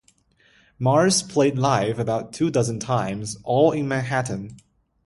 Mars 0.79 1.21
played 1.21 1.59
live 1.59 1.99
about 1.99 2.33
two 2.33 2.49
dozen 2.49 2.79
times, 2.79 3.37
all 3.43 3.71
in 3.71 3.87
Manhattan. 3.87 4.57